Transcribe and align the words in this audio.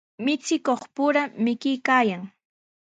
Michikuqpura 0.23 1.23
mikuykaayan. 1.43 2.23